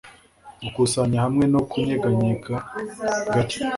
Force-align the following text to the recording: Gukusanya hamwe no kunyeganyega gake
Gukusanya 0.63 1.17
hamwe 1.25 1.45
no 1.53 1.61
kunyeganyega 1.69 2.55
gake 3.33 3.59